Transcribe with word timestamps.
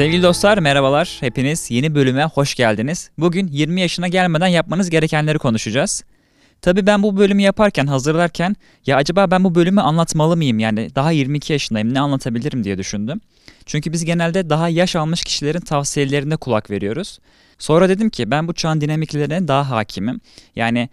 Sevgili 0.00 0.22
dostlar 0.22 0.58
merhabalar. 0.58 1.16
Hepiniz 1.20 1.70
yeni 1.70 1.94
bölüme 1.94 2.24
hoş 2.24 2.54
geldiniz. 2.54 3.10
Bugün 3.18 3.48
20 3.48 3.80
yaşına 3.80 4.08
gelmeden 4.08 4.46
yapmanız 4.46 4.90
gerekenleri 4.90 5.38
konuşacağız. 5.38 6.04
Tabii 6.62 6.86
ben 6.86 7.02
bu 7.02 7.16
bölümü 7.16 7.42
yaparken, 7.42 7.86
hazırlarken 7.86 8.56
ya 8.86 8.96
acaba 8.96 9.30
ben 9.30 9.44
bu 9.44 9.54
bölümü 9.54 9.80
anlatmalı 9.80 10.36
mıyım? 10.36 10.58
Yani 10.58 10.94
daha 10.94 11.10
22 11.10 11.52
yaşındayım 11.52 11.94
ne 11.94 12.00
anlatabilirim 12.00 12.64
diye 12.64 12.78
düşündüm. 12.78 13.20
Çünkü 13.66 13.92
biz 13.92 14.04
genelde 14.04 14.50
daha 14.50 14.68
yaş 14.68 14.96
almış 14.96 15.24
kişilerin 15.24 15.60
tavsiyelerine 15.60 16.36
kulak 16.36 16.70
veriyoruz. 16.70 17.18
Sonra 17.58 17.88
dedim 17.88 18.10
ki 18.10 18.30
ben 18.30 18.48
bu 18.48 18.52
çağın 18.52 18.80
dinamiklerine 18.80 19.48
daha 19.48 19.70
hakimim. 19.70 20.20
Yani 20.56 20.88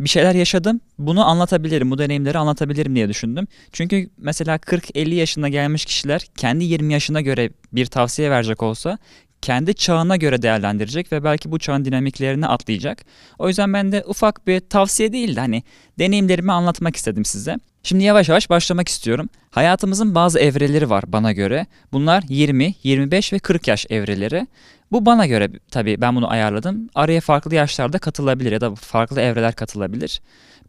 bir 0.00 0.08
şeyler 0.08 0.34
yaşadım. 0.34 0.80
Bunu 0.98 1.26
anlatabilirim, 1.26 1.90
bu 1.90 1.98
deneyimleri 1.98 2.38
anlatabilirim 2.38 2.94
diye 2.94 3.08
düşündüm. 3.08 3.46
Çünkü 3.72 4.10
mesela 4.18 4.56
40-50 4.56 5.14
yaşına 5.14 5.48
gelmiş 5.48 5.84
kişiler 5.84 6.26
kendi 6.36 6.64
20 6.64 6.92
yaşına 6.92 7.20
göre 7.20 7.50
bir 7.72 7.86
tavsiye 7.86 8.30
verecek 8.30 8.62
olsa 8.62 8.98
kendi 9.42 9.74
çağına 9.74 10.16
göre 10.16 10.42
değerlendirecek 10.42 11.12
ve 11.12 11.24
belki 11.24 11.52
bu 11.52 11.58
çağın 11.58 11.84
dinamiklerini 11.84 12.46
atlayacak. 12.46 13.04
O 13.38 13.48
yüzden 13.48 13.72
ben 13.72 13.92
de 13.92 14.04
ufak 14.06 14.46
bir 14.46 14.60
tavsiye 14.60 15.12
değil 15.12 15.36
de 15.36 15.40
hani 15.40 15.62
deneyimlerimi 15.98 16.52
anlatmak 16.52 16.96
istedim 16.96 17.24
size. 17.24 17.56
Şimdi 17.82 18.04
yavaş 18.04 18.28
yavaş 18.28 18.50
başlamak 18.50 18.88
istiyorum. 18.88 19.28
Hayatımızın 19.50 20.14
bazı 20.14 20.38
evreleri 20.38 20.90
var 20.90 21.04
bana 21.06 21.32
göre. 21.32 21.66
Bunlar 21.92 22.24
20, 22.28 22.74
25 22.82 23.32
ve 23.32 23.38
40 23.38 23.68
yaş 23.68 23.86
evreleri. 23.90 24.46
Bu 24.92 25.06
bana 25.06 25.26
göre 25.26 25.50
tabii 25.70 26.00
ben 26.00 26.16
bunu 26.16 26.30
ayarladım. 26.30 26.88
Araya 26.94 27.20
farklı 27.20 27.54
yaşlarda 27.54 27.98
katılabilir 27.98 28.52
ya 28.52 28.60
da 28.60 28.74
farklı 28.74 29.20
evreler 29.20 29.54
katılabilir. 29.54 30.20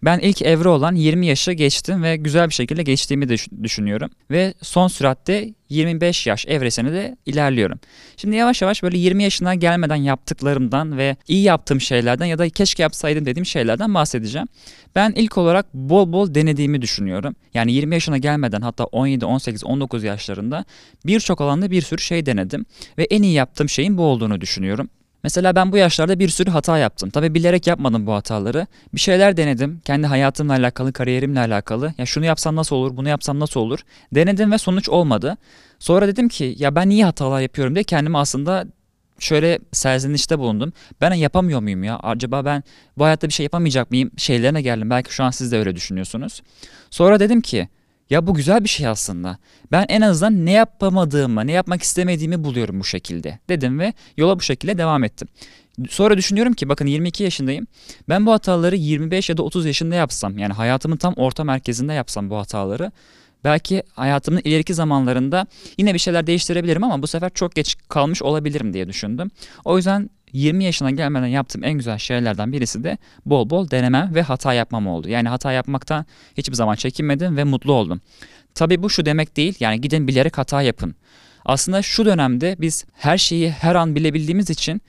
Ben 0.04 0.20
ilk 0.20 0.42
evre 0.42 0.70
olan 0.70 0.96
20 0.96 1.26
yaşı 1.26 1.52
geçtim 1.52 2.04
ve 2.04 2.16
güzel 2.16 2.50
bir 2.50 2.54
şekilde 2.54 2.84
geçtiğimi 2.84 3.30
de 3.30 3.36
düşünüyorum. 3.64 4.10
Ve 4.32 4.54
son 4.62 4.88
süratte 4.88 5.54
25 5.70 6.28
yaş 6.28 6.46
evresine 6.46 6.94
de 6.94 7.18
ilerliyorum. 7.26 7.80
Şimdi 8.18 8.36
yavaş 8.36 8.62
yavaş 8.62 8.84
böyle 8.84 8.98
20 8.98 9.24
yaşına 9.24 9.56
gelmeden 9.56 9.96
yaptıklarımdan 9.96 10.98
ve 10.98 11.16
iyi 11.28 11.44
yaptığım 11.44 11.82
şeylerden 11.82 12.26
ya 12.26 12.38
da 12.38 12.50
keşke 12.50 12.84
yapsaydım 12.84 13.26
dediğim 13.26 13.46
şeylerden 13.46 13.94
bahsedeceğim. 13.94 14.48
Ben 14.96 15.12
ilk 15.16 15.38
olarak 15.38 15.74
bol 15.74 16.14
bol 16.14 16.36
denediğimi 16.36 16.82
düşünüyorum. 16.82 17.36
Yani 17.54 17.74
20 17.74 17.96
yaşına 17.96 18.18
gelmeden 18.18 18.62
hatta 18.62 18.84
17, 18.84 19.26
18, 19.26 19.64
19 19.64 20.04
yaşlarında 20.04 20.66
birçok 21.06 21.42
alanda 21.42 21.72
bir 21.72 21.82
sürü 21.82 22.02
şey 22.02 22.26
denedim. 22.26 22.66
Ve 22.98 23.04
en 23.04 23.24
iyi 23.24 23.34
yaptığım 23.34 23.70
şeyin 23.70 23.98
bu 23.98 24.04
olduğunu 24.04 24.42
düşünüyorum. 24.42 24.90
Mesela 25.24 25.56
ben 25.56 25.72
bu 25.72 25.78
yaşlarda 25.78 26.20
bir 26.20 26.30
sürü 26.30 26.50
hata 26.50 26.78
yaptım. 26.78 27.10
Tabi 27.10 27.34
bilerek 27.34 27.68
yapmadım 27.68 28.08
bu 28.08 28.14
hataları. 28.14 28.68
Bir 28.94 29.00
şeyler 29.00 29.38
denedim. 29.38 29.82
Kendi 29.86 30.08
hayatımla 30.08 30.54
alakalı, 30.54 30.94
kariyerimle 30.94 31.40
alakalı. 31.40 31.94
Ya 31.98 32.06
şunu 32.06 32.26
yapsam 32.26 32.56
nasıl 32.56 32.76
olur, 32.76 32.98
bunu 32.98 33.10
yapsam 33.10 33.40
nasıl 33.40 33.60
olur? 33.60 33.80
Denedim 34.16 34.52
ve 34.52 34.58
sonuç 34.58 34.90
olmadı. 34.90 35.38
Sonra 35.80 36.08
dedim 36.08 36.30
ki 36.30 36.56
ya 36.58 36.76
ben 36.76 36.90
niye 36.90 37.06
hatalar 37.06 37.42
yapıyorum 37.42 37.76
diye 37.76 37.84
kendimi 37.84 38.18
aslında 38.18 38.66
şöyle 39.20 39.60
serzenişte 39.72 40.40
bulundum. 40.40 40.74
Ben 41.02 41.14
yapamıyor 41.14 41.60
muyum 41.60 41.84
ya? 41.84 42.00
Acaba 42.00 42.46
ben 42.46 42.64
bu 42.98 43.06
hayatta 43.06 43.28
bir 43.28 43.34
şey 43.34 43.44
yapamayacak 43.44 43.92
mıyım? 43.92 44.12
Şeylerine 44.18 44.62
geldim. 44.62 44.90
Belki 44.90 45.14
şu 45.14 45.24
an 45.24 45.32
siz 45.32 45.52
de 45.52 45.58
öyle 45.58 45.76
düşünüyorsunuz. 45.76 46.42
Sonra 46.90 47.20
dedim 47.20 47.42
ki 47.42 47.70
ya 48.10 48.28
bu 48.28 48.34
güzel 48.34 48.64
bir 48.64 48.70
şey 48.70 48.88
aslında. 48.88 49.38
Ben 49.72 49.86
en 49.90 50.02
azından 50.02 50.46
ne 50.46 50.52
yapamadığımı, 50.52 51.48
ne 51.48 51.52
yapmak 51.52 51.84
istemediğimi 51.84 52.44
buluyorum 52.44 52.80
bu 52.80 52.84
şekilde 52.84 53.40
dedim 53.50 53.80
ve 53.80 53.94
yola 54.18 54.40
bu 54.40 54.42
şekilde 54.42 54.78
devam 54.78 55.04
ettim. 55.04 55.28
Sonra 55.90 56.18
düşünüyorum 56.18 56.54
ki 56.54 56.70
bakın 56.70 56.86
22 56.86 57.24
yaşındayım. 57.24 57.68
Ben 58.10 58.26
bu 58.26 58.32
hataları 58.32 58.76
25 58.76 59.30
ya 59.30 59.38
da 59.38 59.44
30 59.44 59.66
yaşında 59.66 59.96
yapsam 59.96 60.38
yani 60.38 60.54
hayatımın 60.54 60.98
tam 60.98 61.14
orta 61.14 61.44
merkezinde 61.44 61.94
yapsam 61.94 62.30
bu 62.30 62.38
hataları 62.38 62.92
belki 63.44 63.84
hayatımın 63.94 64.42
ileriki 64.44 64.74
zamanlarında 64.74 65.46
yine 65.78 65.94
bir 65.94 66.00
şeyler 66.00 66.28
değiştirebilirim 66.28 66.84
ama 66.84 67.02
bu 67.02 67.08
sefer 67.08 67.30
çok 67.34 67.56
geç 67.56 67.76
kalmış 67.90 68.22
olabilirim 68.22 68.74
diye 68.74 68.88
düşündüm. 68.88 69.32
O 69.66 69.78
yüzden 69.78 70.10
20 70.34 70.64
yaşına 70.64 70.92
gelmeden 70.92 71.28
yaptığım 71.28 71.64
en 71.64 71.74
güzel 71.74 71.98
şeylerden 71.98 72.52
birisi 72.52 72.84
de 72.84 72.98
bol 73.26 73.50
bol 73.50 73.70
denemem 73.72 74.16
ve 74.16 74.22
hata 74.22 74.54
yapmam 74.54 74.88
oldu. 74.88 75.10
Yani 75.10 75.30
hata 75.30 75.52
yapmaktan 75.52 76.06
hiçbir 76.38 76.56
zaman 76.56 76.76
çekinmedim 76.76 77.38
ve 77.38 77.44
mutlu 77.44 77.74
oldum. 77.74 78.02
Tabii 78.56 78.84
bu 78.84 78.90
şu 78.90 79.06
demek 79.06 79.38
değil 79.38 79.56
yani 79.60 79.82
gidin 79.82 80.08
bilerek 80.08 80.38
hata 80.38 80.62
yapın. 80.62 80.96
Aslında 81.46 81.82
şu 81.82 82.06
dönemde 82.06 82.56
biz 82.60 82.86
her 82.94 83.18
şeyi 83.18 83.52
her 83.52 83.76
an 83.76 83.96
bilebildiğimiz 83.96 84.50
için 84.50 84.82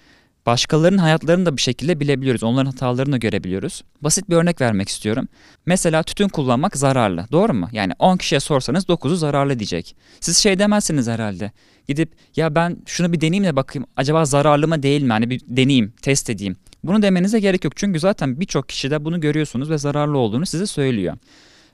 başkalarının 0.47 0.98
hayatlarını 0.98 1.47
da 1.47 1.56
bir 1.56 1.62
şekilde 1.62 2.00
bilebiliyoruz. 2.00 2.42
Onların 2.42 2.70
hatalarını 2.70 3.12
da 3.12 3.16
görebiliyoruz. 3.16 3.84
Basit 4.03 4.30
bir 4.30 4.36
örnek 4.36 4.60
vermek 4.60 4.88
istiyorum. 4.88 5.28
Mesela 5.66 6.03
tütün 6.03 6.28
kullanmak 6.28 6.76
zararlı. 6.76 7.26
Doğru 7.32 7.54
mu? 7.54 7.69
Yani 7.72 7.92
10 7.98 8.16
kişiye 8.16 8.41
sorsanız 8.41 8.84
9'u 8.84 9.16
zararlı 9.16 9.58
diyecek. 9.58 9.97
Siz 10.20 10.38
şey 10.38 10.58
demezsiniz 10.58 11.08
herhalde. 11.08 11.52
Gidip 11.88 12.12
ya 12.36 12.54
ben 12.54 12.76
şunu 12.86 13.12
bir 13.12 13.20
deneyeyim 13.20 13.44
de 13.44 13.56
bakayım 13.56 13.86
acaba 13.97 14.25
zararlı 14.25 14.69
mı 14.69 14.82
değil 14.82 15.02
mi? 15.02 15.12
Hani 15.12 15.31
bir 15.31 15.41
deneyeyim, 15.47 15.92
test 16.02 16.31
edeyim. 16.31 16.56
Bunu 16.84 17.02
demenize 17.02 17.41
gerek 17.41 17.64
yok. 17.64 17.76
Çünkü 17.76 18.00
zaten 18.00 18.41
birçok 18.41 18.69
kişi 18.69 18.91
de 18.91 19.04
bunu 19.04 19.20
görüyorsunuz 19.20 19.70
ve 19.70 19.78
zararlı 19.78 20.19
olduğunu 20.19 20.47
size 20.47 20.66
söylüyor. 20.66 21.16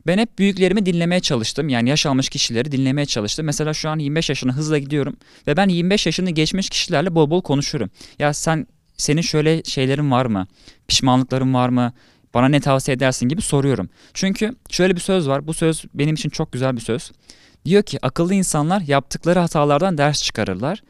Ben 0.09 0.19
hep 0.19 0.39
büyüklerimi 0.39 0.87
dinlemeye 0.87 1.21
çalıştım. 1.21 1.69
Yani 1.69 1.89
yaş 1.89 2.07
almış 2.07 2.29
kişileri 2.29 2.73
dinlemeye 2.73 3.07
çalıştım. 3.07 3.47
Mesela 3.47 3.75
şu 3.75 3.91
an 3.91 3.99
25 3.99 4.29
yaşına 4.29 4.53
hızla 4.53 4.79
gidiyorum 4.79 5.17
ve 5.47 5.57
ben 5.57 5.69
25 5.69 6.07
yaşını 6.07 6.31
geçmiş 6.31 6.71
kişilerle 6.71 7.15
bol 7.15 7.31
bol 7.31 7.43
konuşurum. 7.43 7.91
Ya 8.19 8.35
sen 8.35 8.67
senin 8.97 9.21
şöyle 9.21 9.63
şeylerin 9.65 10.11
var 10.11 10.27
mı? 10.27 10.47
Pişmanlıkların 10.89 11.55
var 11.55 11.69
mı? 11.69 11.93
Bana 12.35 12.49
ne 12.49 12.61
tavsiye 12.61 12.95
edersin 12.95 13.29
gibi 13.29 13.43
soruyorum. 13.43 13.89
Çünkü 14.15 14.57
şöyle 14.71 14.97
bir 14.97 15.01
söz 15.01 15.29
var. 15.29 15.47
Bu 15.47 15.55
söz 15.55 15.85
benim 15.95 16.15
için 16.15 16.31
çok 16.31 16.53
güzel 16.53 16.77
bir 16.77 16.81
söz. 16.81 17.13
Diyor 17.65 17.83
ki 17.83 17.99
akıllı 18.03 18.35
insanlar 18.35 18.81
yaptıkları 18.81 19.39
hatalardan 19.39 19.99
ders 19.99 20.23
çıkarırlar. 20.23 20.83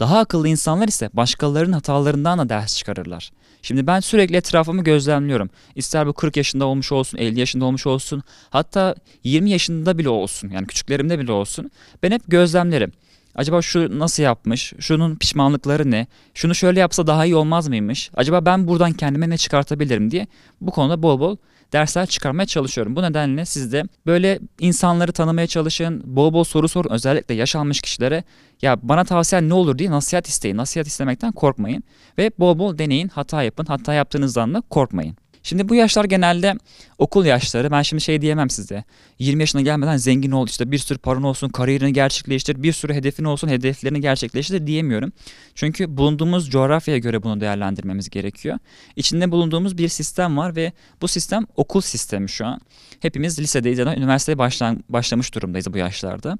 Daha 0.00 0.18
akıllı 0.18 0.48
insanlar 0.48 0.88
ise 0.88 1.10
başkalarının 1.12 1.72
hatalarından 1.72 2.38
da 2.38 2.48
ders 2.48 2.76
çıkarırlar. 2.76 3.30
Şimdi 3.62 3.86
ben 3.86 4.00
sürekli 4.00 4.36
etrafımı 4.36 4.84
gözlemliyorum. 4.84 5.50
İster 5.74 6.06
bu 6.06 6.12
40 6.12 6.36
yaşında 6.36 6.66
olmuş 6.66 6.92
olsun, 6.92 7.18
50 7.18 7.40
yaşında 7.40 7.64
olmuş 7.64 7.86
olsun, 7.86 8.22
hatta 8.50 8.94
20 9.24 9.50
yaşında 9.50 9.98
bile 9.98 10.08
olsun. 10.08 10.50
Yani 10.50 10.66
küçüklerimde 10.66 11.18
bile 11.18 11.32
olsun. 11.32 11.70
Ben 12.02 12.10
hep 12.10 12.22
gözlemlerim. 12.28 12.92
Acaba 13.38 13.62
şu 13.62 13.98
nasıl 13.98 14.22
yapmış? 14.22 14.72
Şunun 14.78 15.16
pişmanlıkları 15.16 15.90
ne? 15.90 16.06
Şunu 16.34 16.54
şöyle 16.54 16.80
yapsa 16.80 17.06
daha 17.06 17.24
iyi 17.24 17.36
olmaz 17.36 17.68
mıymış? 17.68 18.10
Acaba 18.14 18.46
ben 18.46 18.68
buradan 18.68 18.92
kendime 18.92 19.30
ne 19.30 19.36
çıkartabilirim 19.36 20.10
diye 20.10 20.26
bu 20.60 20.70
konuda 20.70 21.02
bol 21.02 21.20
bol 21.20 21.36
dersler 21.72 22.06
çıkarmaya 22.06 22.46
çalışıyorum. 22.46 22.96
Bu 22.96 23.02
nedenle 23.02 23.44
siz 23.44 23.72
de 23.72 23.84
böyle 24.06 24.38
insanları 24.58 25.12
tanımaya 25.12 25.46
çalışın, 25.46 26.02
bol 26.16 26.32
bol 26.32 26.44
soru 26.44 26.68
sorun. 26.68 26.90
Özellikle 26.90 27.34
yaş 27.34 27.56
almış 27.56 27.80
kişilere 27.80 28.24
ya 28.62 28.78
bana 28.82 29.04
tavsiyen 29.04 29.48
ne 29.48 29.54
olur 29.54 29.78
diye 29.78 29.90
nasihat 29.90 30.28
isteyin. 30.28 30.56
Nasihat 30.56 30.86
istemekten 30.86 31.32
korkmayın 31.32 31.82
ve 32.18 32.30
bol 32.38 32.58
bol 32.58 32.78
deneyin, 32.78 33.08
hata 33.08 33.42
yapın. 33.42 33.64
Hata 33.64 33.94
yaptığınızdan 33.94 34.54
da 34.54 34.62
korkmayın. 34.70 35.16
Şimdi 35.48 35.68
bu 35.68 35.74
yaşlar 35.74 36.04
genelde 36.04 36.54
okul 36.98 37.24
yaşları. 37.24 37.70
Ben 37.70 37.82
şimdi 37.82 38.02
şey 38.02 38.20
diyemem 38.20 38.50
size. 38.50 38.84
20 39.18 39.42
yaşına 39.42 39.60
gelmeden 39.60 39.96
zengin 39.96 40.30
ol 40.30 40.46
işte 40.46 40.70
bir 40.70 40.78
sürü 40.78 40.98
paran 40.98 41.22
olsun, 41.22 41.48
kariyerini 41.48 41.92
gerçekleştir, 41.92 42.62
bir 42.62 42.72
sürü 42.72 42.94
hedefin 42.94 43.24
olsun, 43.24 43.48
hedeflerini 43.48 44.00
gerçekleştir 44.00 44.66
diyemiyorum. 44.66 45.12
Çünkü 45.54 45.96
bulunduğumuz 45.96 46.50
coğrafyaya 46.50 46.98
göre 46.98 47.22
bunu 47.22 47.40
değerlendirmemiz 47.40 48.10
gerekiyor. 48.10 48.58
İçinde 48.96 49.30
bulunduğumuz 49.30 49.78
bir 49.78 49.88
sistem 49.88 50.36
var 50.36 50.56
ve 50.56 50.72
bu 51.02 51.08
sistem 51.08 51.46
okul 51.56 51.80
sistemi 51.80 52.28
şu 52.28 52.46
an. 52.46 52.60
Hepimiz 53.00 53.38
lisedeyiz 53.38 53.78
ya 53.78 53.86
da 53.86 53.96
üniversiteye 53.96 54.38
başlan, 54.38 54.84
başlamış 54.88 55.34
durumdayız 55.34 55.72
bu 55.72 55.78
yaşlarda. 55.78 56.38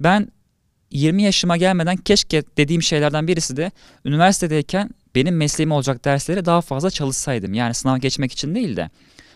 Ben 0.00 0.28
20 0.90 1.22
yaşıma 1.22 1.56
gelmeden 1.56 1.96
keşke 1.96 2.42
dediğim 2.56 2.82
şeylerden 2.82 3.28
birisi 3.28 3.56
de 3.56 3.70
üniversitedeyken 4.04 4.90
benim 5.14 5.36
mesleğim 5.36 5.72
olacak 5.72 6.04
derslere 6.04 6.44
daha 6.44 6.60
fazla 6.60 6.90
çalışsaydım. 6.90 7.54
Yani 7.54 7.74
sınav 7.74 7.98
geçmek 7.98 8.32
için 8.32 8.54
değil 8.54 8.76
de 8.76 8.90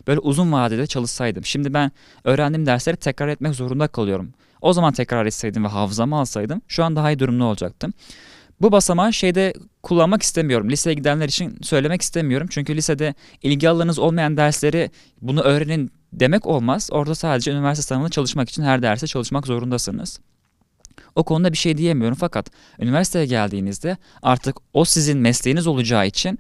böyle 0.06 0.20
uzun 0.20 0.53
vadede 0.53 0.87
çalışsaydım. 0.87 1.44
Şimdi 1.44 1.75
ben 1.75 1.92
öğrendiğim 2.25 2.66
dersleri 2.66 2.97
tekrar 2.97 3.28
etmek 3.28 3.54
zorunda 3.54 3.89
kalıyorum. 3.89 4.33
O 4.60 4.72
zaman 4.72 4.92
tekrar 4.92 5.27
etseydim 5.27 5.65
ve 5.65 5.68
hafızamı 5.68 6.18
alsaydım 6.18 6.62
şu 6.68 6.84
an 6.84 6.97
daha 6.97 7.10
iyi 7.10 7.18
durumda 7.18 7.45
olacaktım. 7.45 7.92
Bu 8.60 8.72
basamağı 8.72 9.12
şeyde 9.12 9.54
kullanmak 9.83 10.22
istemiyorum. 10.22 10.71
Liseye 10.71 10.95
gidenler 10.95 11.28
için 11.28 11.59
söylemek 11.62 12.03
istemiyorum. 12.03 12.47
Çünkü 12.50 12.77
lisede 12.77 13.15
ilgi 13.42 13.68
alanınız 13.68 13.98
olmayan 13.98 14.36
dersleri 14.36 14.91
bunu 15.22 15.41
öğrenin 15.41 15.91
demek 16.12 16.47
olmaz. 16.47 16.89
Orada 16.92 17.15
sadece 17.15 17.53
üniversite 17.53 17.86
sınavında 17.86 18.09
çalışmak 18.09 18.48
için 18.48 18.62
her 18.62 18.83
derse 18.83 19.06
çalışmak 19.06 19.47
zorundasınız. 19.47 20.21
O 21.16 21.24
konuda 21.24 21.53
bir 21.53 21.57
şey 21.57 21.78
diyemiyorum 21.78 22.16
fakat 22.21 22.51
üniversiteye 22.80 23.27
geldiğinizde 23.27 23.97
artık 24.22 24.57
o 24.72 24.84
sizin 24.84 25.18
mesleğiniz 25.18 25.66
olacağı 25.66 26.07
için 26.07 26.39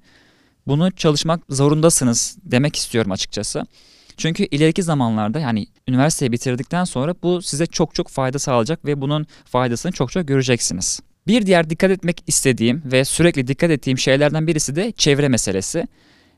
bunu 0.66 0.92
çalışmak 0.92 1.40
zorundasınız 1.50 2.36
demek 2.42 2.76
istiyorum 2.76 3.12
açıkçası. 3.12 3.66
Çünkü 4.16 4.44
ileriki 4.44 4.82
zamanlarda 4.82 5.40
yani 5.40 5.66
üniversiteyi 5.88 6.32
bitirdikten 6.32 6.84
sonra 6.84 7.14
bu 7.22 7.42
size 7.42 7.66
çok 7.66 7.94
çok 7.94 8.08
fayda 8.08 8.38
sağlayacak 8.38 8.84
ve 8.84 9.00
bunun 9.00 9.26
faydasını 9.44 9.92
çok 9.92 10.12
çok 10.12 10.28
göreceksiniz. 10.28 11.00
Bir 11.26 11.46
diğer 11.46 11.70
dikkat 11.70 11.90
etmek 11.90 12.22
istediğim 12.26 12.82
ve 12.84 13.04
sürekli 13.04 13.46
dikkat 13.46 13.70
ettiğim 13.70 13.98
şeylerden 13.98 14.46
birisi 14.46 14.76
de 14.76 14.92
çevre 14.92 15.28
meselesi. 15.28 15.86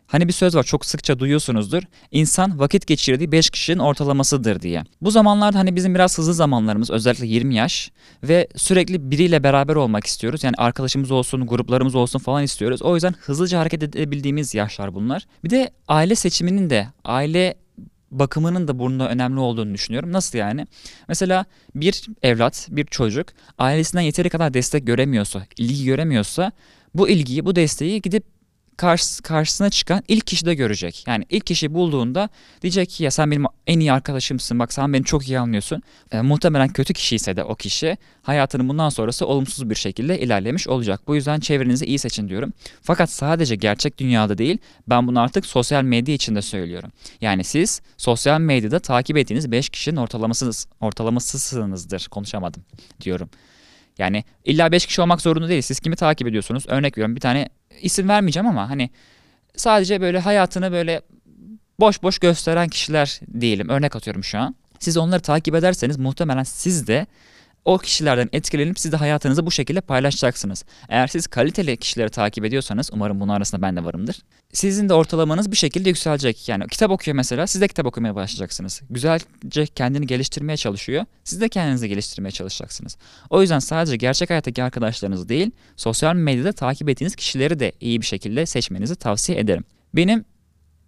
Hani 0.08 0.28
bir 0.28 0.32
söz 0.32 0.54
var 0.56 0.62
çok 0.62 0.86
sıkça 0.86 1.18
duyuyorsunuzdur. 1.18 1.82
İnsan 2.10 2.58
vakit 2.58 2.86
geçirdiği 2.86 3.32
5 3.32 3.50
kişinin 3.50 3.78
ortalamasıdır 3.78 4.60
diye. 4.60 4.84
Bu 5.00 5.10
zamanlarda 5.10 5.58
hani 5.58 5.76
bizim 5.76 5.94
biraz 5.94 6.18
hızlı 6.18 6.34
zamanlarımız 6.34 6.90
özellikle 6.90 7.26
20 7.26 7.54
yaş 7.54 7.90
ve 8.22 8.48
sürekli 8.56 9.10
biriyle 9.10 9.42
beraber 9.42 9.76
olmak 9.76 10.06
istiyoruz. 10.06 10.44
Yani 10.44 10.54
arkadaşımız 10.58 11.10
olsun, 11.10 11.46
gruplarımız 11.46 11.94
olsun 11.94 12.18
falan 12.18 12.42
istiyoruz. 12.42 12.82
O 12.82 12.94
yüzden 12.94 13.14
hızlıca 13.20 13.60
hareket 13.60 13.82
edebildiğimiz 13.82 14.54
yaşlar 14.54 14.94
bunlar. 14.94 15.26
Bir 15.44 15.50
de 15.50 15.70
aile 15.88 16.14
seçiminin 16.14 16.70
de 16.70 16.88
aile 17.04 17.54
bakımının 18.10 18.68
da 18.68 18.78
bunda 18.78 19.08
önemli 19.08 19.40
olduğunu 19.40 19.74
düşünüyorum. 19.74 20.12
Nasıl 20.12 20.38
yani? 20.38 20.66
Mesela 21.08 21.44
bir 21.74 22.06
evlat, 22.22 22.68
bir 22.70 22.84
çocuk 22.84 23.28
ailesinden 23.58 24.02
yeteri 24.02 24.30
kadar 24.30 24.54
destek 24.54 24.86
göremiyorsa, 24.86 25.46
ilgi 25.56 25.84
göremiyorsa 25.84 26.52
bu 26.94 27.08
ilgiyi, 27.08 27.44
bu 27.44 27.56
desteği 27.56 28.02
gidip 28.02 28.37
karşı, 28.78 29.22
karşısına 29.22 29.70
çıkan 29.70 30.02
ilk 30.08 30.26
kişi 30.26 30.46
de 30.46 30.54
görecek. 30.54 31.04
Yani 31.06 31.24
ilk 31.30 31.46
kişi 31.46 31.74
bulduğunda 31.74 32.28
diyecek 32.62 32.90
ki 32.90 33.04
ya 33.04 33.10
sen 33.10 33.30
benim 33.30 33.44
en 33.66 33.80
iyi 33.80 33.92
arkadaşımsın 33.92 34.58
bak 34.58 34.72
sen 34.72 34.92
beni 34.92 35.04
çok 35.04 35.28
iyi 35.28 35.38
anlıyorsun. 35.38 35.82
E, 36.12 36.20
muhtemelen 36.20 36.68
kötü 36.68 36.94
kişi 36.94 37.16
ise 37.16 37.36
de 37.36 37.44
o 37.44 37.54
kişi 37.54 37.96
hayatının 38.22 38.68
bundan 38.68 38.88
sonrası 38.88 39.26
olumsuz 39.26 39.70
bir 39.70 39.74
şekilde 39.74 40.20
ilerlemiş 40.20 40.68
olacak. 40.68 41.00
Bu 41.06 41.14
yüzden 41.14 41.40
çevrenizi 41.40 41.86
iyi 41.86 41.98
seçin 41.98 42.28
diyorum. 42.28 42.52
Fakat 42.82 43.10
sadece 43.10 43.56
gerçek 43.56 43.98
dünyada 43.98 44.38
değil 44.38 44.58
ben 44.88 45.06
bunu 45.06 45.20
artık 45.20 45.46
sosyal 45.46 45.82
medya 45.82 46.14
için 46.14 46.34
de 46.34 46.42
söylüyorum. 46.42 46.90
Yani 47.20 47.44
siz 47.44 47.80
sosyal 47.96 48.40
medyada 48.40 48.78
takip 48.78 49.16
ettiğiniz 49.16 49.52
5 49.52 49.68
kişinin 49.68 49.96
ortalamasınız, 49.96 50.66
ortalamasısınızdır 50.80 52.08
konuşamadım 52.10 52.62
diyorum. 53.00 53.30
Yani 53.98 54.24
illa 54.44 54.72
5 54.72 54.86
kişi 54.86 55.02
olmak 55.02 55.20
zorunda 55.20 55.48
değil. 55.48 55.62
Siz 55.62 55.80
kimi 55.80 55.96
takip 55.96 56.28
ediyorsunuz? 56.28 56.64
Örnek 56.68 56.98
veriyorum 56.98 57.16
bir 57.16 57.20
tane 57.20 57.48
isim 57.80 58.08
vermeyeceğim 58.08 58.46
ama 58.46 58.70
hani 58.70 58.90
sadece 59.56 60.00
böyle 60.00 60.18
hayatını 60.18 60.72
böyle 60.72 61.02
boş 61.80 62.02
boş 62.02 62.18
gösteren 62.18 62.68
kişiler 62.68 63.20
diyelim. 63.40 63.68
Örnek 63.68 63.96
atıyorum 63.96 64.24
şu 64.24 64.38
an. 64.38 64.54
Siz 64.78 64.96
onları 64.96 65.20
takip 65.20 65.54
ederseniz 65.54 65.96
muhtemelen 65.96 66.42
siz 66.42 66.86
de 66.86 67.06
o 67.64 67.78
kişilerden 67.78 68.28
etkilenip 68.32 68.78
siz 68.78 68.92
de 68.92 68.96
hayatınızı 68.96 69.46
bu 69.46 69.50
şekilde 69.50 69.80
paylaşacaksınız. 69.80 70.64
Eğer 70.88 71.06
siz 71.06 71.26
kaliteli 71.26 71.76
kişileri 71.76 72.10
takip 72.10 72.44
ediyorsanız 72.44 72.90
umarım 72.92 73.20
bunun 73.20 73.32
arasında 73.32 73.62
ben 73.62 73.76
de 73.76 73.84
varımdır. 73.84 74.22
Sizin 74.52 74.88
de 74.88 74.94
ortalamanız 74.94 75.52
bir 75.52 75.56
şekilde 75.56 75.88
yükselecek. 75.88 76.48
Yani 76.48 76.66
kitap 76.66 76.90
okuyor 76.90 77.16
mesela 77.16 77.46
siz 77.46 77.60
de 77.60 77.68
kitap 77.68 77.86
okumaya 77.86 78.14
başlayacaksınız. 78.14 78.82
Güzelce 78.90 79.66
kendini 79.74 80.06
geliştirmeye 80.06 80.56
çalışıyor. 80.56 81.04
Siz 81.24 81.40
de 81.40 81.48
kendinizi 81.48 81.88
geliştirmeye 81.88 82.30
çalışacaksınız. 82.30 82.96
O 83.30 83.40
yüzden 83.40 83.58
sadece 83.58 83.96
gerçek 83.96 84.30
hayattaki 84.30 84.62
arkadaşlarınızı 84.62 85.28
değil 85.28 85.50
sosyal 85.76 86.14
medyada 86.14 86.52
takip 86.52 86.88
ettiğiniz 86.88 87.16
kişileri 87.16 87.60
de 87.60 87.72
iyi 87.80 88.00
bir 88.00 88.06
şekilde 88.06 88.46
seçmenizi 88.46 88.96
tavsiye 88.96 89.38
ederim. 89.38 89.64
Benim 89.94 90.24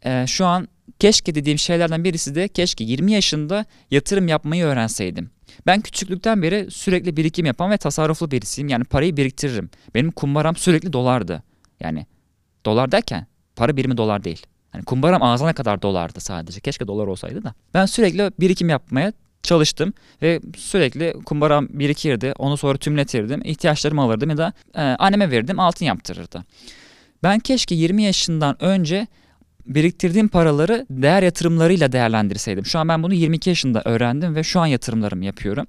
e, 0.04 0.26
şu 0.26 0.46
an 0.46 0.68
keşke 0.98 1.34
dediğim 1.34 1.58
şeylerden 1.58 2.04
birisi 2.04 2.34
de 2.34 2.48
keşke 2.48 2.84
20 2.84 3.12
yaşında 3.12 3.64
yatırım 3.90 4.28
yapmayı 4.28 4.64
öğrenseydim. 4.64 5.30
Ben 5.66 5.80
küçüklükten 5.80 6.42
beri 6.42 6.70
sürekli 6.70 7.16
birikim 7.16 7.46
yapan 7.46 7.70
ve 7.70 7.76
tasarruflu 7.76 8.30
birisiyim. 8.30 8.68
Yani 8.68 8.84
parayı 8.84 9.16
biriktiririm. 9.16 9.70
Benim 9.94 10.10
kumbaram 10.10 10.56
sürekli 10.56 10.92
dolardı. 10.92 11.42
Yani 11.80 12.06
dolar 12.66 12.92
derken 12.92 13.26
para 13.56 13.76
birimi 13.76 13.96
dolar 13.96 14.24
değil. 14.24 14.46
Hani 14.70 14.84
kumbaram 14.84 15.22
ağzına 15.22 15.52
kadar 15.52 15.82
dolardı 15.82 16.20
sadece. 16.20 16.60
Keşke 16.60 16.86
dolar 16.86 17.06
olsaydı 17.06 17.44
da. 17.44 17.54
Ben 17.74 17.86
sürekli 17.86 18.30
birikim 18.40 18.68
yapmaya 18.68 19.12
çalıştım 19.42 19.92
ve 20.22 20.40
sürekli 20.56 21.12
kumbaram 21.24 21.68
birikirdi. 21.70 22.32
Onu 22.38 22.56
sonra 22.56 22.78
tümletirdim. 22.78 23.40
İhtiyaçlarımı 23.44 24.02
alırdım 24.02 24.30
ya 24.30 24.36
da 24.36 24.52
e, 24.74 24.80
anneme 24.82 25.30
verirdim 25.30 25.60
altın 25.60 25.86
yaptırırdı. 25.86 26.44
Ben 27.22 27.38
keşke 27.38 27.74
20 27.74 28.02
yaşından 28.02 28.62
önce 28.64 29.06
biriktirdiğim 29.66 30.28
paraları 30.28 30.86
değer 30.90 31.22
yatırımlarıyla 31.22 31.92
değerlendirseydim. 31.92 32.66
Şu 32.66 32.78
an 32.78 32.88
ben 32.88 33.02
bunu 33.02 33.14
22 33.14 33.50
yaşında 33.50 33.82
öğrendim 33.84 34.34
ve 34.34 34.42
şu 34.42 34.60
an 34.60 34.66
yatırımlarımı 34.66 35.24
yapıyorum. 35.24 35.66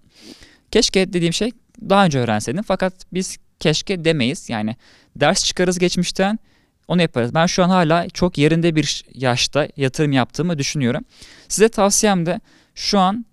Keşke 0.72 1.14
dediğim 1.14 1.34
şey 1.34 1.52
daha 1.90 2.06
önce 2.06 2.20
öğrenseydim 2.20 2.64
fakat 2.64 2.94
biz 3.14 3.38
keşke 3.60 4.06
demeyiz. 4.06 4.50
Yani 4.50 4.76
ders 5.16 5.46
çıkarız 5.46 5.80
geçmişten 5.80 6.40
onu 6.88 7.02
yaparız. 7.02 7.34
Ben 7.34 7.46
şu 7.46 7.64
an 7.64 7.70
hala 7.70 8.10
çok 8.10 8.38
yerinde 8.38 8.76
bir 8.76 9.04
yaşta 9.14 9.68
yatırım 9.78 10.12
yaptığımı 10.12 10.58
düşünüyorum. 10.58 11.04
Size 11.48 11.70
tavsiyem 11.70 12.26
de 12.26 12.40
şu 12.76 13.00
an 13.00 13.26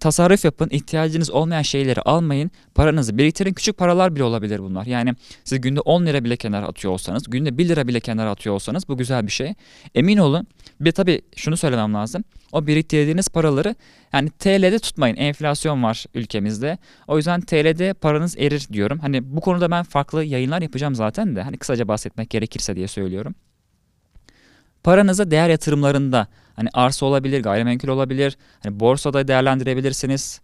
tasarruf 0.00 0.44
yapın. 0.44 0.68
ihtiyacınız 0.70 1.30
olmayan 1.30 1.62
şeyleri 1.62 2.00
almayın. 2.00 2.50
Paranızı 2.74 3.18
biriktirin. 3.18 3.52
Küçük 3.52 3.78
paralar 3.78 4.14
bile 4.14 4.24
olabilir 4.24 4.58
bunlar. 4.58 4.86
Yani 4.86 5.14
siz 5.44 5.60
günde 5.60 5.80
10 5.80 6.06
lira 6.06 6.24
bile 6.24 6.36
kenara 6.36 6.66
atıyor 6.66 6.94
olsanız, 6.94 7.24
günde 7.30 7.58
1 7.58 7.68
lira 7.68 7.88
bile 7.88 8.00
kenara 8.00 8.30
atıyor 8.30 8.54
olsanız 8.54 8.88
bu 8.88 8.96
güzel 8.96 9.26
bir 9.26 9.32
şey. 9.32 9.54
Emin 9.94 10.18
olun. 10.18 10.46
Bir 10.80 10.92
tabii 10.92 11.22
şunu 11.36 11.56
söylemem 11.56 11.94
lazım. 11.94 12.24
O 12.52 12.66
biriktirdiğiniz 12.66 13.28
paraları 13.28 13.74
yani 14.12 14.30
TL'de 14.30 14.78
tutmayın. 14.78 15.16
Enflasyon 15.16 15.82
var 15.82 16.04
ülkemizde. 16.14 16.78
O 17.06 17.16
yüzden 17.16 17.40
TL'de 17.40 17.94
paranız 17.94 18.38
erir 18.38 18.68
diyorum. 18.72 18.98
Hani 18.98 19.36
bu 19.36 19.40
konuda 19.40 19.70
ben 19.70 19.82
farklı 19.82 20.24
yayınlar 20.24 20.62
yapacağım 20.62 20.94
zaten 20.94 21.36
de. 21.36 21.42
Hani 21.42 21.56
kısaca 21.56 21.88
bahsetmek 21.88 22.30
gerekirse 22.30 22.76
diye 22.76 22.88
söylüyorum. 22.88 23.34
Paranızı 24.84 25.30
değer 25.30 25.48
yatırımlarında 25.48 26.26
hani 26.54 26.68
arsa 26.72 27.06
olabilir, 27.06 27.42
gayrimenkul 27.42 27.88
olabilir, 27.88 28.36
hani 28.62 28.80
borsada 28.80 29.28
değerlendirebilirsiniz 29.28 30.40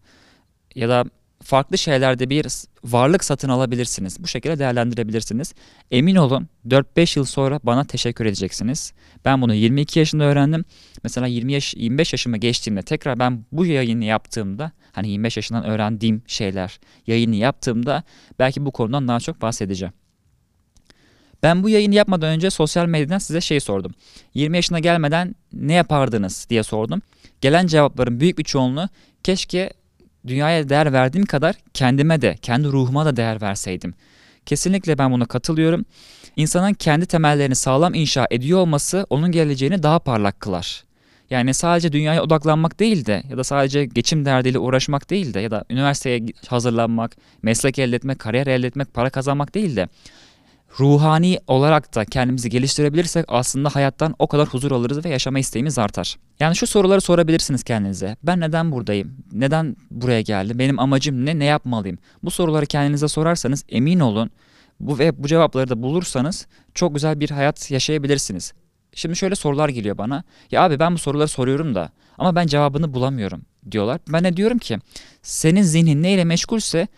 ya 0.75 0.89
da 0.89 1.05
farklı 1.43 1.79
şeylerde 1.79 2.31
bir 2.31 2.47
varlık 2.85 3.25
satın 3.25 3.49
alabilirsiniz. 3.49 4.23
Bu 4.23 4.27
şekilde 4.27 4.59
değerlendirebilirsiniz. 4.59 5.55
Emin 5.91 6.17
olun 6.17 6.49
4-5 6.69 7.19
yıl 7.19 7.25
sonra 7.25 7.61
bana 7.63 7.85
teşekkür 7.85 8.27
edeceksiniz. 8.27 8.93
Ben 9.25 9.43
bunu 9.43 9.55
22 9.55 9.99
yaşında 9.99 10.25
öğrendim. 10.25 10.65
Mesela 11.03 11.27
20 11.27 11.53
yaş 11.53 11.75
25 11.75 12.13
yaşıma 12.13 12.37
geçtiğimde 12.37 12.83
tekrar 12.83 13.19
ben 13.19 13.45
bu 13.53 13.67
yayını 13.67 14.05
yaptığımda 14.05 14.73
hani 14.93 15.09
25 15.09 15.37
yaşından 15.37 15.65
öğrendiğim 15.65 16.23
şeyler 16.27 16.81
yayını 17.07 17.37
yaptığımda 17.37 18.03
belki 18.39 18.65
bu 18.65 18.71
konudan 18.71 19.09
daha 19.09 19.21
çok 19.21 19.43
bahsedeceğim. 19.43 19.95
Ben 21.43 21.63
bu 21.63 21.69
yayını 21.69 21.95
yapmadan 21.95 22.29
önce 22.31 22.51
sosyal 22.51 22.87
medyadan 22.87 23.19
size 23.19 23.41
şey 23.41 23.61
sordum. 23.61 23.93
20 24.35 24.57
yaşına 24.57 24.79
gelmeden 24.79 25.35
ne 25.53 25.73
yapardınız 25.73 26.47
diye 26.51 26.63
sordum. 26.63 27.03
Gelen 27.41 27.67
cevapların 27.67 28.21
büyük 28.21 28.39
bir 28.39 28.45
çoğunluğu 28.45 28.89
keşke 29.25 29.71
dünyaya 30.27 30.69
değer 30.69 30.93
verdiğim 30.93 31.27
kadar 31.27 31.57
kendime 31.75 32.23
de, 32.23 32.37
kendi 32.43 32.69
ruhuma 32.69 33.07
da 33.07 33.17
değer 33.17 33.41
verseydim. 33.41 33.95
Kesinlikle 34.47 34.99
ben 34.99 35.13
buna 35.13 35.27
katılıyorum. 35.27 35.85
İnsanın 36.37 36.75
kendi 36.75 37.07
temellerini 37.07 37.55
sağlam 37.55 37.95
inşa 37.95 38.27
ediyor 38.31 38.59
olması 38.59 39.07
onun 39.11 39.33
geleceğini 39.33 39.83
daha 39.83 39.99
parlak 39.99 40.41
kılar. 40.41 40.85
Yani 41.31 41.55
sadece 41.55 41.93
dünyaya 41.93 42.23
odaklanmak 42.23 42.81
değil 42.81 43.07
de 43.07 43.23
ya 43.31 43.37
da 43.37 43.45
sadece 43.45 43.85
geçim 43.85 44.25
derdiyle 44.25 44.59
uğraşmak 44.59 45.11
değil 45.11 45.35
de 45.35 45.41
ya 45.41 45.51
da 45.51 45.65
üniversiteye 45.71 46.23
hazırlanmak, 46.49 47.17
meslek 47.43 47.79
elde 47.79 47.97
etmek, 47.97 48.19
kariyer 48.19 48.47
elde 48.47 48.67
etmek, 48.67 48.95
para 48.95 49.11
kazanmak 49.11 49.55
değil 49.55 49.77
de 49.77 49.89
ruhani 50.79 51.39
olarak 51.47 51.95
da 51.95 52.05
kendimizi 52.05 52.51
geliştirebilirsek 52.51 53.25
aslında 53.29 53.69
hayattan 53.69 54.15
o 54.19 54.27
kadar 54.27 54.49
huzur 54.49 54.73
alırız 54.73 55.05
ve 55.05 55.09
yaşama 55.09 55.39
isteğimiz 55.39 55.79
artar. 55.79 56.17
Yani 56.41 56.57
şu 56.57 56.67
soruları 56.67 57.01
sorabilirsiniz 57.01 57.63
kendinize. 57.63 58.17
Ben 58.23 58.41
neden 58.41 58.73
buradayım? 58.73 59.17
Neden 59.33 59.77
buraya 59.91 60.21
geldim? 60.21 60.59
Benim 60.59 60.79
amacım 60.79 61.27
ne? 61.27 61.39
Ne 61.39 61.45
yapmalıyım? 61.45 61.99
Bu 62.23 62.31
soruları 62.31 62.67
kendinize 62.67 63.09
sorarsanız 63.09 63.65
emin 63.69 64.01
olun 64.01 64.31
bu 64.81 64.99
ve 64.99 65.23
bu 65.23 65.29
cevapları 65.29 65.69
da 65.69 65.83
bulursanız 65.83 66.47
çok 66.75 66.95
güzel 66.95 67.21
bir 67.21 67.31
hayat 67.31 67.71
yaşayabilirsiniz. 67.71 68.53
Şimdi 68.95 69.17
şöyle 69.17 69.35
sorular 69.35 69.69
geliyor 69.69 69.99
bana. 69.99 70.25
Ya 70.51 70.63
abi 70.63 70.79
ben 70.79 70.95
bu 70.95 70.99
soruları 70.99 71.29
soruyorum 71.29 71.75
da 71.75 71.91
ama 72.19 72.35
ben 72.35 72.47
cevabını 72.47 72.95
bulamıyorum 72.95 73.43
diyorlar. 73.71 74.01
Ben 74.09 74.25
de 74.25 74.37
diyorum 74.37 74.59
ki 74.59 74.79
senin 75.23 75.63
zihnin 75.63 76.03
neyle 76.03 76.25
meşgulse 76.25 76.89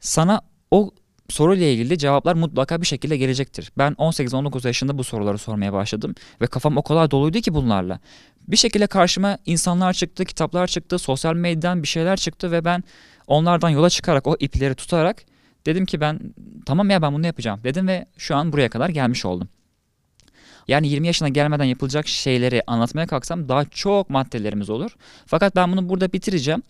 sana 0.00 0.40
o 0.70 0.90
soruyla 1.30 1.66
ilgili 1.66 1.98
cevaplar 1.98 2.34
mutlaka 2.34 2.80
bir 2.80 2.86
şekilde 2.86 3.16
gelecektir. 3.16 3.72
Ben 3.78 3.92
18-19 3.92 4.66
yaşında 4.66 4.98
bu 4.98 5.04
soruları 5.04 5.38
sormaya 5.38 5.72
başladım 5.72 6.14
ve 6.40 6.46
kafam 6.46 6.76
o 6.76 6.82
kadar 6.82 7.10
doluydu 7.10 7.40
ki 7.40 7.54
bunlarla. 7.54 8.00
Bir 8.48 8.56
şekilde 8.56 8.86
karşıma 8.86 9.38
insanlar 9.46 9.92
çıktı, 9.92 10.24
kitaplar 10.24 10.66
çıktı, 10.66 10.98
sosyal 10.98 11.34
medyadan 11.34 11.82
bir 11.82 11.88
şeyler 11.88 12.16
çıktı 12.16 12.52
ve 12.52 12.64
ben 12.64 12.84
onlardan 13.26 13.68
yola 13.68 13.90
çıkarak 13.90 14.26
o 14.26 14.36
ipleri 14.40 14.74
tutarak 14.74 15.24
dedim 15.66 15.86
ki 15.86 16.00
ben 16.00 16.20
tamam 16.66 16.90
ya 16.90 17.02
ben 17.02 17.14
bunu 17.14 17.26
yapacağım 17.26 17.60
dedim 17.64 17.88
ve 17.88 18.06
şu 18.16 18.36
an 18.36 18.52
buraya 18.52 18.68
kadar 18.68 18.88
gelmiş 18.88 19.24
oldum. 19.24 19.48
Yani 20.68 20.88
20 20.88 21.06
yaşına 21.06 21.28
gelmeden 21.28 21.64
yapılacak 21.64 22.08
şeyleri 22.08 22.62
anlatmaya 22.66 23.06
kalksam 23.06 23.48
daha 23.48 23.64
çok 23.64 24.10
maddelerimiz 24.10 24.70
olur. 24.70 24.90
Fakat 25.26 25.56
ben 25.56 25.72
bunu 25.72 25.88
burada 25.88 26.12
bitireceğim. 26.12 26.62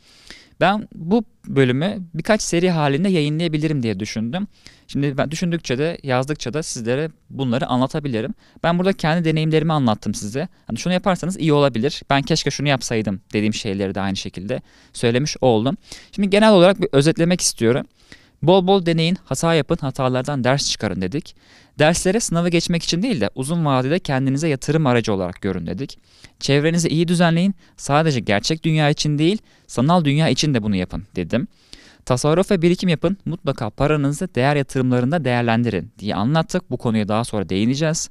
Ben 0.60 0.88
bu 0.94 1.24
bölümü 1.46 1.98
birkaç 2.14 2.42
seri 2.42 2.70
halinde 2.70 3.08
yayınlayabilirim 3.08 3.82
diye 3.82 4.00
düşündüm. 4.00 4.46
Şimdi 4.86 5.18
ben 5.18 5.30
düşündükçe 5.30 5.78
de 5.78 5.98
yazdıkça 6.02 6.52
da 6.52 6.62
sizlere 6.62 7.10
bunları 7.30 7.66
anlatabilirim. 7.66 8.34
Ben 8.62 8.78
burada 8.78 8.92
kendi 8.92 9.24
deneyimlerimi 9.24 9.72
anlattım 9.72 10.14
size. 10.14 10.48
Hani 10.66 10.78
şunu 10.78 10.92
yaparsanız 10.92 11.38
iyi 11.38 11.52
olabilir. 11.52 12.02
Ben 12.10 12.22
keşke 12.22 12.50
şunu 12.50 12.68
yapsaydım 12.68 13.20
dediğim 13.32 13.54
şeyleri 13.54 13.94
de 13.94 14.00
aynı 14.00 14.16
şekilde 14.16 14.62
söylemiş 14.92 15.36
oldum. 15.40 15.76
Şimdi 16.12 16.30
genel 16.30 16.52
olarak 16.52 16.80
bir 16.80 16.88
özetlemek 16.92 17.40
istiyorum. 17.40 17.86
Bol 18.42 18.66
bol 18.66 18.86
deneyin, 18.86 19.16
hata 19.24 19.54
yapın, 19.54 19.76
hatalardan 19.80 20.44
ders 20.44 20.70
çıkarın 20.70 21.00
dedik. 21.00 21.36
Derslere 21.78 22.20
sınavı 22.20 22.48
geçmek 22.48 22.82
için 22.82 23.02
değil 23.02 23.20
de 23.20 23.30
uzun 23.34 23.64
vadede 23.64 23.98
kendinize 23.98 24.48
yatırım 24.48 24.86
aracı 24.86 25.12
olarak 25.12 25.40
görün 25.40 25.66
dedik. 25.66 25.98
Çevrenizi 26.40 26.88
iyi 26.88 27.08
düzenleyin, 27.08 27.54
sadece 27.76 28.20
gerçek 28.20 28.64
dünya 28.64 28.90
için 28.90 29.18
değil, 29.18 29.38
sanal 29.66 30.04
dünya 30.04 30.28
için 30.28 30.54
de 30.54 30.62
bunu 30.62 30.76
yapın 30.76 31.04
dedim. 31.16 31.48
Tasarruf 32.04 32.50
ve 32.50 32.62
birikim 32.62 32.88
yapın, 32.88 33.16
mutlaka 33.24 33.70
paranızı 33.70 34.34
değer 34.34 34.56
yatırımlarında 34.56 35.24
değerlendirin 35.24 35.92
diye 35.98 36.14
anlattık. 36.14 36.70
Bu 36.70 36.76
konuya 36.76 37.08
daha 37.08 37.24
sonra 37.24 37.48
değineceğiz. 37.48 38.10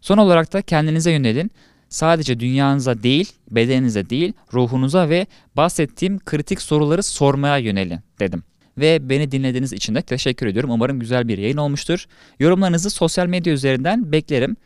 Son 0.00 0.18
olarak 0.18 0.52
da 0.52 0.62
kendinize 0.62 1.12
yönelin. 1.12 1.50
Sadece 1.88 2.40
dünyanıza 2.40 3.02
değil, 3.02 3.32
bedeninize 3.50 4.10
değil, 4.10 4.32
ruhunuza 4.52 5.08
ve 5.08 5.26
bahsettiğim 5.56 6.18
kritik 6.18 6.62
soruları 6.62 7.02
sormaya 7.02 7.58
yönelin 7.58 8.00
dedim. 8.20 8.42
Ve 8.78 9.08
beni 9.08 9.30
dinlediğiniz 9.32 9.72
için 9.72 9.94
de 9.94 10.02
teşekkür 10.02 10.46
ediyorum. 10.46 10.70
Umarım 10.70 11.00
güzel 11.00 11.28
bir 11.28 11.38
yayın 11.38 11.56
olmuştur. 11.56 12.06
Yorumlarınızı 12.40 12.90
sosyal 12.90 13.26
medya 13.26 13.52
üzerinden 13.52 14.12
beklerim. 14.12 14.56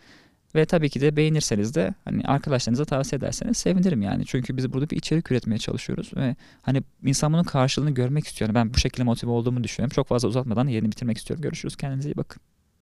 Ve 0.54 0.64
tabii 0.66 0.90
ki 0.90 1.00
de 1.00 1.16
beğenirseniz 1.16 1.74
de 1.74 1.94
hani 2.04 2.22
arkadaşlarınıza 2.24 2.84
tavsiye 2.84 3.18
ederseniz 3.18 3.56
sevinirim 3.56 4.02
yani. 4.02 4.26
Çünkü 4.26 4.56
biz 4.56 4.72
burada 4.72 4.90
bir 4.90 4.96
içerik 4.96 5.30
üretmeye 5.32 5.58
çalışıyoruz 5.58 6.10
ve 6.16 6.36
hani 6.62 6.82
insan 7.04 7.32
bunun 7.32 7.42
karşılığını 7.42 7.90
görmek 7.90 8.26
istiyor. 8.26 8.48
Yani 8.48 8.54
ben 8.54 8.74
bu 8.74 8.78
şekilde 8.78 9.04
motive 9.04 9.30
olduğumu 9.30 9.64
düşünüyorum. 9.64 9.94
Çok 9.94 10.08
fazla 10.08 10.28
uzatmadan 10.28 10.68
yayını 10.68 10.90
bitirmek 10.90 11.18
istiyorum. 11.18 11.42
Görüşürüz. 11.42 11.76
Kendinize 11.76 12.10
iyi 12.10 12.16
bakın. 12.16 12.42